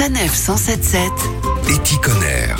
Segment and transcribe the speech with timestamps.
[0.00, 1.10] Sanef 177
[1.68, 2.56] Éticonner.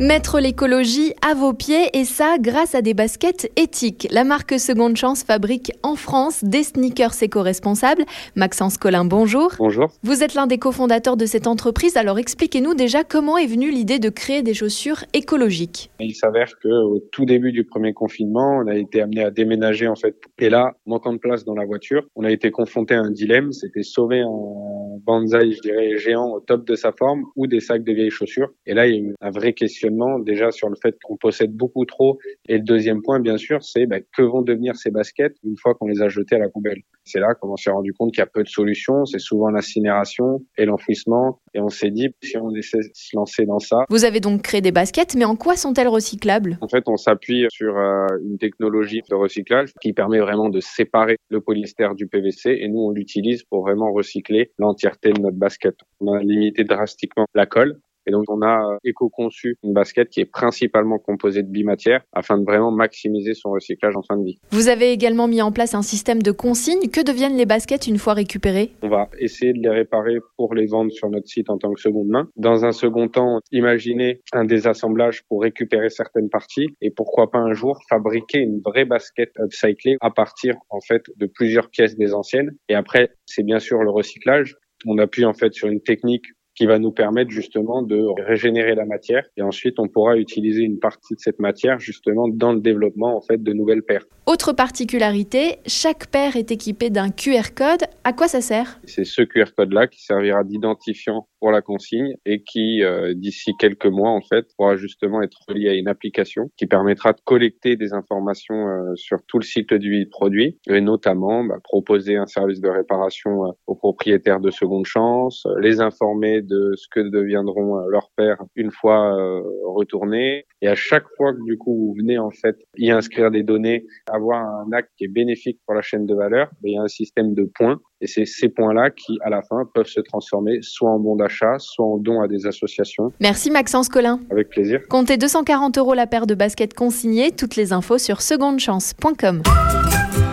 [0.00, 4.08] Mettre l'écologie à vos pieds et ça grâce à des baskets éthiques.
[4.10, 8.02] La marque Seconde Chance fabrique en France des sneakers éco-responsables.
[8.34, 9.52] Maxence Collin, bonjour.
[9.58, 9.86] Bonjour.
[10.02, 14.00] Vous êtes l'un des cofondateurs de cette entreprise, alors expliquez-nous déjà comment est venue l'idée
[14.00, 15.90] de créer des chaussures écologiques.
[16.00, 19.96] Il s'avère qu'au tout début du premier confinement, on a été amené à déménager en
[19.96, 20.16] fait.
[20.40, 23.52] Et là, manquant de place dans la voiture, on a été confronté à un dilemme,
[23.52, 27.84] c'était sauver un bonsaï, je dirais, géant au top de sa forme ou des sacs
[27.84, 28.48] de vieilles chaussures.
[28.66, 31.52] Et là, il y a eu un vrai question déjà sur le fait qu'on possède
[31.52, 32.18] beaucoup trop.
[32.48, 35.74] Et le deuxième point, bien sûr, c'est bah, que vont devenir ces baskets une fois
[35.74, 36.80] qu'on les a jetées à la poubelle?
[37.04, 39.04] C'est là qu'on s'est rendu compte qu'il y a peu de solutions.
[39.04, 41.40] C'est souvent l'incinération et l'enfouissement.
[41.56, 43.86] Et on s'est dit, si on essaie de se lancer dans ça.
[43.88, 46.58] Vous avez donc créé des baskets, mais en quoi sont-elles recyclables?
[46.60, 51.16] En fait, on s'appuie sur euh, une technologie de recyclage qui permet vraiment de séparer
[51.30, 52.58] le polyester du PVC.
[52.60, 55.76] Et nous, on l'utilise pour vraiment recycler l'entièreté de notre basket.
[56.00, 60.20] On a limité drastiquement la colle et donc, on a euh, éco-conçu une basket qui
[60.20, 64.38] est principalement composée de bimatière afin de vraiment maximiser son recyclage en fin de vie.
[64.50, 66.88] Vous avez également mis en place un système de consigne.
[66.88, 68.70] Que deviennent les baskets une fois récupérées?
[68.82, 71.80] On va essayer de les réparer pour les vendre sur notre site en tant que
[71.80, 72.28] seconde main.
[72.36, 77.52] Dans un second temps, imaginer un désassemblage pour récupérer certaines parties et pourquoi pas un
[77.54, 82.52] jour fabriquer une vraie basket upcyclée à partir en fait de plusieurs pièces des anciennes.
[82.68, 84.54] Et après, c'est bien sûr le recyclage.
[84.86, 88.86] On appuie en fait sur une technique qui va nous permettre justement de régénérer la
[88.86, 93.16] matière et ensuite on pourra utiliser une partie de cette matière justement dans le développement
[93.16, 94.04] en fait de nouvelles paires.
[94.26, 97.84] Autre particularité, chaque paire est équipée d'un QR code.
[98.02, 98.80] À quoi ça sert?
[98.84, 103.52] C'est ce QR code là qui servira d'identifiant pour la consigne et qui euh, d'ici
[103.58, 107.76] quelques mois en fait pourra justement être relié à une application qui permettra de collecter
[107.76, 112.60] des informations euh, sur tout le cycle du produit et notamment bah, proposer un service
[112.60, 117.86] de réparation euh, aux propriétaires de seconde chance, les informer de ce que deviendront euh,
[117.90, 120.46] leurs pères une fois euh, retournés.
[120.62, 123.86] Et à chaque fois que du coup vous venez en fait y inscrire des données,
[124.10, 126.82] avoir un acte qui est bénéfique pour la chaîne de valeur, ben, il y a
[126.82, 127.80] un système de points.
[128.00, 131.56] Et c'est ces points-là qui, à la fin, peuvent se transformer soit en bon d'achat,
[131.58, 133.12] soit en don à des associations.
[133.20, 134.20] Merci Maxence Collin.
[134.30, 134.80] Avec plaisir.
[134.88, 137.30] Comptez 240 euros la paire de baskets consignées.
[137.30, 139.42] Toutes les infos sur secondechance.com.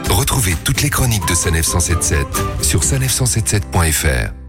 [0.10, 2.28] Retrouvez toutes les chroniques de Sanef 177
[2.62, 4.43] sur sanef177.fr.